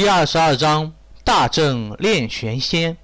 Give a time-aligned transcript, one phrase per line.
[0.00, 0.90] 第二十二章
[1.24, 2.96] 大阵练玄仙。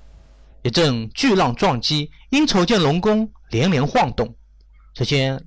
[0.63, 4.35] 一阵巨浪撞击，因瞅见龙宫连连晃动。
[4.95, 5.45] 只见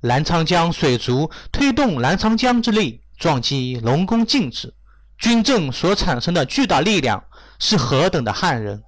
[0.00, 4.74] 澜沧江水族推动澜沧江之力撞击龙宫静止，
[5.18, 7.22] 军阵所产生的巨大力量
[7.60, 8.82] 是何等的撼人！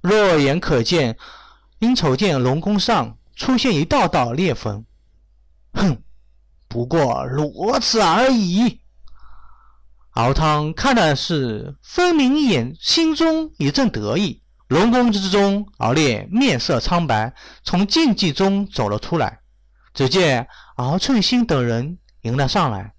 [0.00, 1.18] 肉眼可见，
[1.80, 4.82] 因瞅见龙宫上出现一道道裂缝。
[5.74, 6.02] 哼，
[6.66, 8.80] 不过如此而已。
[10.14, 14.40] 敖汤看的是分明眼心中一阵得意。
[14.68, 19.40] 龙宫之中，敖烈面色苍白，从禁忌中走了出来。
[19.92, 20.46] 只见
[20.76, 22.94] 敖称心等人迎了上来，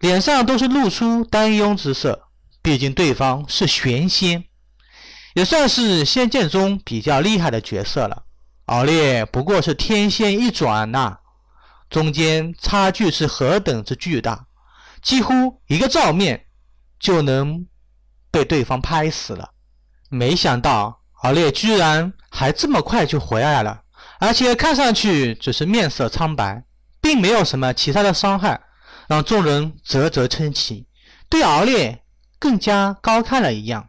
[0.00, 2.28] 脸上都是露出担忧之色。
[2.60, 4.44] 毕竟对方是玄仙，
[5.34, 8.24] 也算是仙剑中比较厉害的角色了。
[8.66, 11.16] 敖烈不过是天仙一转呐，
[11.88, 14.46] 中间差距是何等之巨大！
[15.02, 16.46] 几乎一个照面
[16.98, 17.66] 就能
[18.30, 19.52] 被对方拍死了。
[20.08, 23.82] 没想到敖烈居然还这么快就回来了，
[24.20, 26.64] 而且看上去只是面色苍白，
[27.00, 28.62] 并没有什么其他的伤害，
[29.08, 30.86] 让众人啧啧称奇，
[31.28, 32.04] 对敖烈
[32.38, 33.88] 更加高看了一样。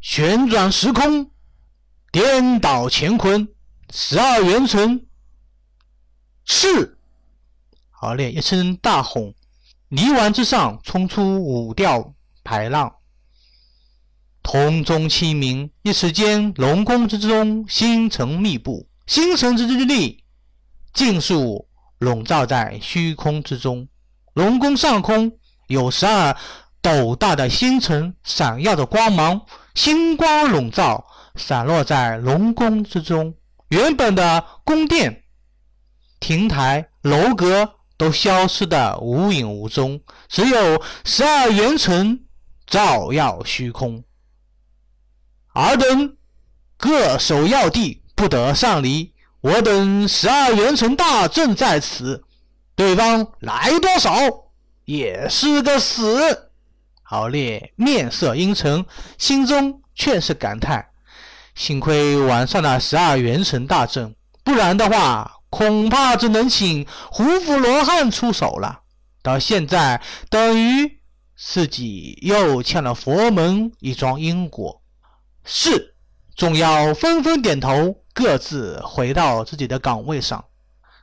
[0.00, 1.30] 旋转时空，
[2.10, 3.48] 颠倒乾坤，
[3.92, 5.06] 十二元辰，
[6.44, 6.98] 是！
[8.00, 9.34] 敖烈一声大吼。
[9.92, 12.94] 泥丸之上冲出五吊排浪，
[14.40, 15.68] 铜钟清明。
[15.82, 20.22] 一时间，龙宫之中星辰密布，星辰之之力
[20.92, 21.66] 尽数
[21.98, 23.88] 笼罩在虚空之中。
[24.34, 25.32] 龙宫上空
[25.66, 26.36] 有十二
[26.80, 29.40] 斗大的星辰，闪耀着光芒，
[29.74, 31.04] 星光笼罩，
[31.34, 33.34] 散落在龙宫之中。
[33.70, 35.24] 原本的宫殿、
[36.20, 37.74] 亭台、楼阁。
[38.00, 42.24] 都消失的无影无踪，只有十二元辰
[42.66, 44.02] 照耀虚空。
[45.52, 46.16] 尔等
[46.78, 49.12] 各守要地，不得上离。
[49.42, 52.24] 我等十二元辰大阵在此，
[52.74, 54.10] 对方来多少
[54.86, 56.48] 也是个死。
[57.10, 58.82] 敖烈面色阴沉，
[59.18, 60.86] 心中却是感叹：
[61.54, 65.39] 幸亏晚上了十二元辰大阵，不然的话。
[65.50, 68.80] 恐怕只能请胡夫罗汉出手了。
[69.22, 70.00] 到现在，
[70.30, 70.98] 等于
[71.36, 74.80] 自己又欠了佛门一桩因果。
[75.44, 75.94] 是，
[76.34, 80.42] 众妖纷纷点头，各自回到自己的岗位上。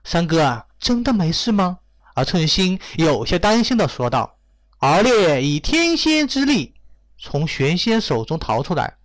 [0.03, 1.77] 三哥，真的没事吗？
[2.15, 4.35] 而寸心有些担心的说道。
[4.79, 6.73] 敖烈以天仙之力
[7.19, 8.95] 从玄仙手中逃出来，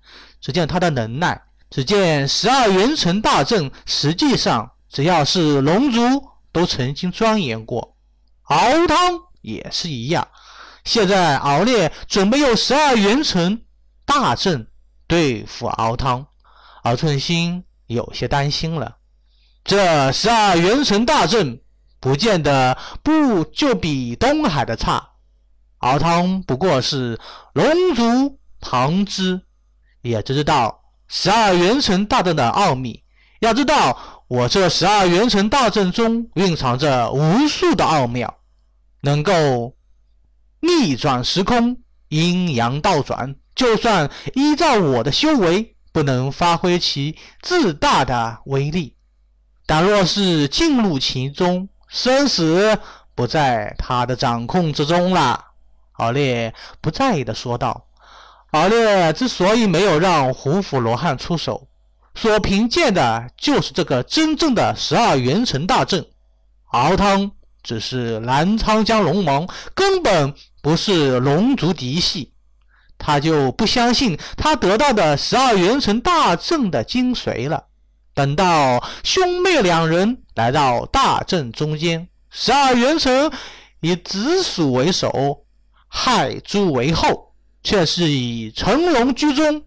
[0.40, 4.71] 只见他的能耐，只见十二元辰大阵，实际上。
[4.92, 6.00] 只要是龙族
[6.52, 7.96] 都曾经钻研过，
[8.42, 10.28] 敖汤也是一样。
[10.84, 13.62] 现在敖烈准备用十二元辰
[14.04, 14.68] 大阵
[15.06, 16.26] 对付敖汤，
[16.82, 18.98] 敖寸心有些担心了。
[19.64, 21.62] 这十二元辰大阵
[21.98, 25.08] 不见得不就比东海的差。
[25.78, 27.18] 敖汤不过是
[27.54, 29.40] 龙族旁支，
[30.02, 33.02] 也知道十二元辰大阵的奥秘。
[33.40, 34.11] 要知道。
[34.32, 38.38] 我这十二元辰大阵中蕴藏着无数的奥妙，
[39.02, 39.76] 能够
[40.60, 41.76] 逆转时空，
[42.08, 43.36] 阴阳倒转。
[43.54, 48.96] 就算依照我的修为，不能发挥其自大的威力，
[49.66, 52.78] 但若是进入其中，生死
[53.14, 55.44] 不在他的掌控之中了。
[55.98, 57.86] 敖烈不在意的说道。
[58.52, 61.68] 敖烈之所以没有让胡府罗汉出手。
[62.14, 66.06] 所凭借的就是这个真正的十二元辰大阵。
[66.70, 72.32] 敖汤只是南沧江龙王，根本不是龙族嫡系，
[72.98, 77.64] 他就不相信他得到的十二元辰大阵的精髓了。
[78.14, 83.32] 等到兄妹两人来到大阵中间，十二元辰
[83.80, 85.44] 以紫鼠为首，
[85.88, 87.34] 亥猪为后，
[87.64, 89.64] 却是以成龙居中。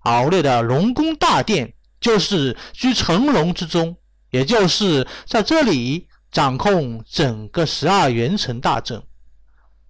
[0.00, 1.74] 敖烈的龙宫大殿。
[2.00, 3.96] 就是居成龙之中，
[4.30, 9.02] 也就是在这里掌控整个十二元辰大阵。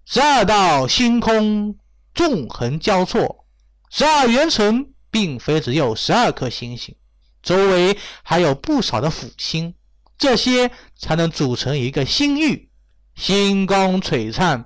[0.05, 1.75] 十二道星空
[2.13, 3.45] 纵横交错，
[3.91, 6.95] 十二元辰并非只有十二颗星星，
[7.43, 9.75] 周围还有不少的辅星，
[10.17, 12.71] 这些才能组成一个星域，
[13.15, 14.65] 星光璀璨，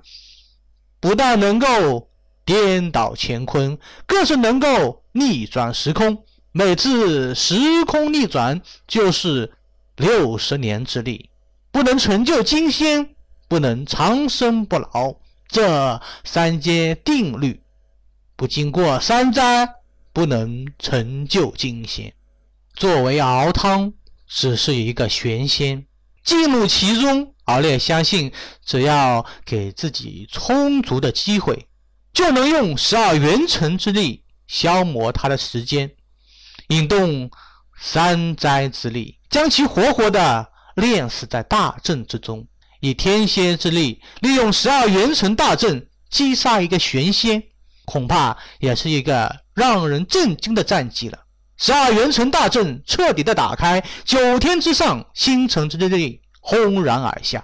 [0.98, 2.08] 不但能够
[2.46, 6.24] 颠倒乾坤，更是能够逆转时空。
[6.56, 9.52] 每次时空逆转就是
[9.96, 11.28] 六十年之力，
[11.72, 13.16] 不能成就金仙，
[13.48, 15.16] 不能长生不老，
[15.48, 17.60] 这三阶定律，
[18.36, 19.68] 不经过三灾，
[20.12, 22.14] 不能成就金仙。
[22.74, 23.92] 作为熬汤，
[24.28, 25.84] 只是一个玄仙，
[26.22, 27.34] 进入其中。
[27.46, 28.30] 敖烈相信，
[28.64, 31.66] 只要给自己充足的机会，
[32.12, 35.90] 就能用十二元辰之力消磨他的时间，
[36.68, 37.30] 引动
[37.80, 42.46] 三灾之力，将其活活的炼死在大阵之中。
[42.80, 47.42] 以天蝎之力，利用十二元辰大阵击杀一个玄仙，
[47.84, 51.18] 恐怕也是一个让人震惊的战绩了。
[51.56, 56.20] 十二元辰大阵彻底的打开，九天之上，星辰之力。
[56.46, 57.42] 轰然而下，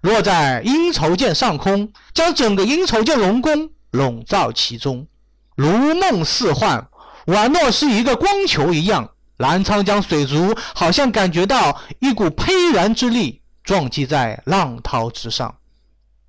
[0.00, 5.06] 落在阴愁剑上空，将整个阴愁剑龙宫笼罩其中，
[5.54, 6.88] 如梦似幻，
[7.26, 9.08] 宛若是一个光球一样。
[9.38, 15.52] 澜沧江水族好像感觉到一股沛然之力撞击在浪涛之上，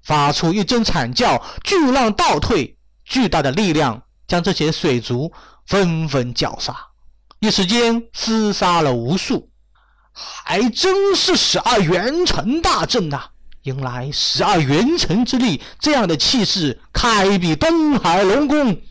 [0.04, 2.76] 发出一声惨叫，巨浪倒退，
[3.06, 5.32] 巨大的力量将这些水族
[5.68, 6.76] 纷纷绞杀，
[7.40, 9.50] 一时间厮杀了无数。
[10.12, 13.26] 还真是十二元辰大阵呐！
[13.64, 18.82] 迎来十二元辰之力，这样的气势堪比东海龙宫。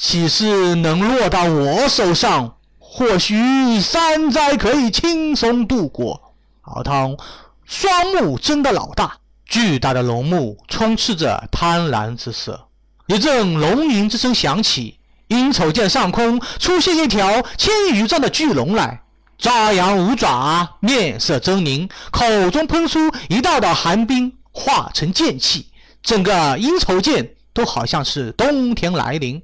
[0.00, 2.54] 岂是能落到我手上？
[2.78, 6.34] 或许山灾可以轻松度过。
[6.62, 7.16] 敖汤
[7.64, 12.68] 双目睁得老大，巨大的龙目充斥着贪婪之色。
[13.08, 19.02] 一阵龙吟之声响起，阴丑涧上空出现一条千余丈的巨龙来。
[19.36, 25.66] 张扬五爪，面色狰狞，口中喷出一道道寒冰，化成剑气，
[26.04, 29.42] 整个阴愁涧都好像是冬天来临。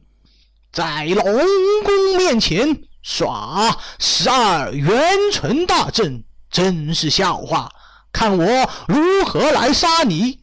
[0.74, 4.92] 在龙宫面前耍十二元
[5.32, 7.68] 辰大阵，真是笑话！
[8.10, 8.44] 看我
[8.88, 10.40] 如何来杀你！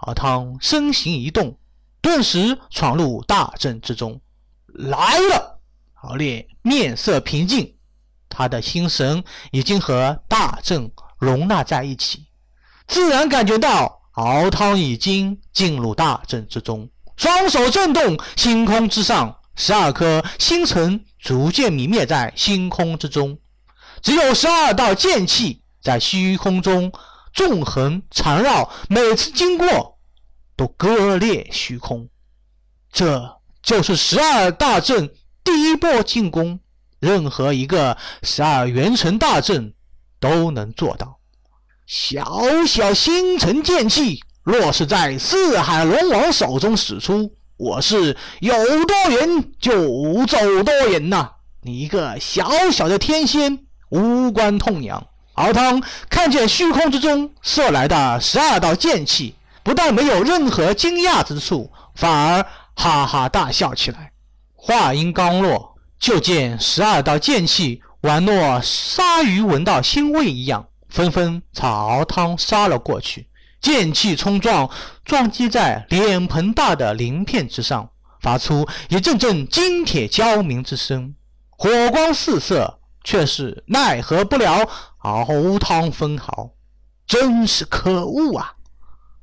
[0.00, 1.56] 阿汤身形一动，
[2.00, 4.20] 顿时闯入大阵之中。
[4.66, 5.60] 来了！
[6.02, 7.76] 敖烈面色平静。
[8.28, 9.22] 他的心神
[9.52, 10.90] 已经和大阵
[11.20, 12.26] 容纳在一起，
[12.88, 16.90] 自然感觉到敖汤已经进入大阵之中。
[17.16, 23.36] 双手震动，星空之上，十二颗星辰逐渐泯灭在星空之中，
[24.00, 26.92] 只有十二道剑气在虚空中
[27.34, 29.98] 纵横缠绕，每次经过
[30.56, 32.08] 都割裂虚空。
[32.92, 35.12] 这就是十二大阵
[35.42, 36.60] 第一波进攻。
[37.00, 39.74] 任何一个十二元辰大阵
[40.20, 41.18] 都能做到。
[41.86, 51.32] 小小星辰剑气，若是在四海龙王手中使出，我是有多远就走多远呐！
[51.62, 55.06] 你一个小小的天仙，无关痛痒。
[55.34, 64.12] 敖汤看见虚空之中射来的十二道剑气，不但没有任何惊讶之处，反而哈哈大笑起来。
[64.54, 65.74] 话音刚落。
[66.00, 73.27] 就见十二道剑气宛若鲨鱼闻到腥味一样，纷纷朝敖汤杀了过去。
[73.60, 74.70] 剑气冲撞，
[75.04, 77.90] 撞击在脸盆大的鳞片之上，
[78.20, 81.14] 发出一阵阵金铁交鸣之声，
[81.50, 84.68] 火光四射，却是奈何不了
[84.98, 86.50] 敖汤分毫。
[87.06, 88.52] 真是可恶啊！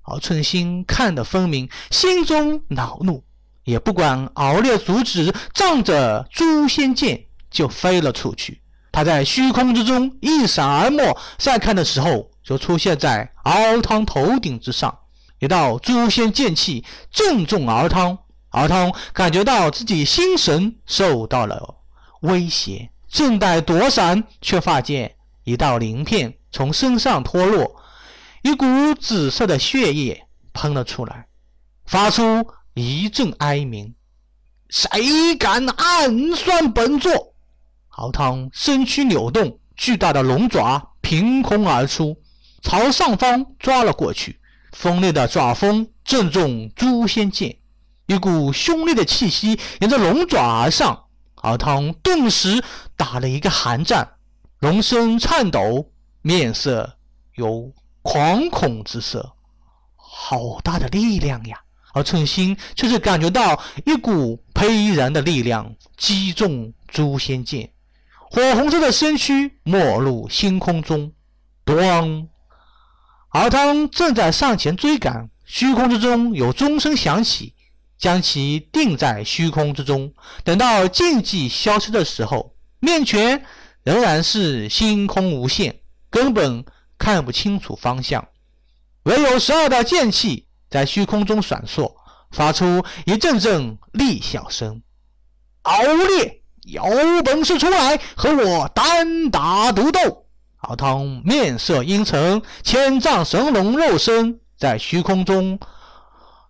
[0.03, 3.23] 敖春心看得分明，心中恼怒。
[3.63, 8.61] 也不管敖烈阻止，仗着诛仙剑就飞了出去。
[8.92, 14.97] 他在虚空之中一闪而没，再看的时候就出现在敖汤头顶之上。
[15.40, 18.18] 一道诛仙剑气正中敖汤，
[18.52, 21.75] 敖汤感觉到自己心神受到了
[22.21, 27.75] 威胁，正待躲闪，却发现一道鳞片从身上脱落，
[28.44, 31.25] 一股紫色的血液喷了出来，
[31.85, 32.45] 发出。
[32.78, 33.95] 一阵哀鸣，
[34.68, 37.33] 谁敢暗算本座？
[37.92, 42.18] 敖汤身躯扭动，巨大的龙爪凭空而出，
[42.66, 44.40] 朝上方抓了过去。
[44.74, 47.56] 锋利的爪锋正中诛仙剑，
[48.07, 51.04] 一股凶厉的气息沿着龙爪而上。
[51.36, 52.64] 敖汤顿时
[52.98, 54.16] 打了一个寒战，
[54.60, 55.92] 龙身颤抖，
[56.24, 56.98] 面色
[57.36, 57.72] 有
[58.04, 59.34] 惶恐之色。
[59.95, 61.62] 好大的力量呀！
[61.94, 67.72] 而寸心却是感觉到一股沛然的力量击中诛仙剑，
[68.30, 71.14] 火红色的身躯没入星空中。
[71.66, 72.28] 咣！
[73.35, 77.54] 敖汤正在上前追赶，虚空之中有钟声响起，
[77.97, 80.13] 将其定在虚空之中。
[80.45, 83.44] 等到禁忌消失的时候，面前
[83.83, 86.63] 仍然是星空无限，根本
[86.97, 88.25] 看不清楚方向，
[89.04, 90.47] 唯有十二道剑气。
[90.69, 91.94] 在虚空中闪烁，
[92.31, 94.81] 发出一阵阵厉啸声。
[95.63, 96.85] 敖烈，有
[97.23, 100.24] 本事出来和我单打独斗！
[100.66, 105.60] 敖汤面色阴沉，千丈神龙肉身在虚空中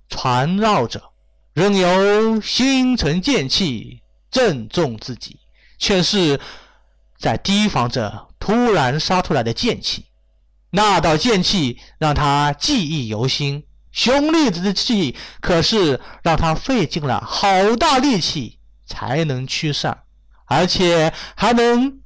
[0.08, 1.02] 缠绕着，
[1.54, 5.40] 任由星辰剑气正中自己，
[5.78, 6.40] 却是
[7.18, 10.06] 在提防着突然杀出来的剑气。
[10.70, 20.04] 那道剑气让他记忆犹新，凶厉之气可是让他费尽了好大力气才能驱散，
[20.46, 22.00] 而且还能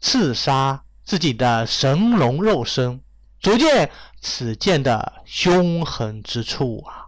[0.00, 3.00] 刺杀自己的神龙肉身，
[3.40, 3.90] 足见
[4.20, 6.99] 此剑的凶狠之处啊！